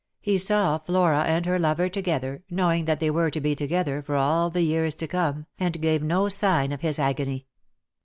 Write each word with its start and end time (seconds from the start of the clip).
He 0.19 0.39
saw 0.39 0.79
Flora 0.79 1.21
and 1.25 1.45
her 1.45 1.59
lover 1.59 1.87
together, 1.87 2.43
knowing 2.49 2.85
that 2.85 2.99
they 2.99 3.11
were 3.11 3.29
to 3.29 3.39
be 3.39 3.53
together 3.55 4.01
for 4.01 4.15
all 4.15 4.49
the 4.49 4.63
years 4.63 4.95
to 4.95 5.07
come, 5.07 5.45
and 5.59 5.79
gave 5.79 6.01
no 6.01 6.27
sign 6.27 6.71
of 6.71 6.81
his 6.81 6.97
agony. 6.97 7.45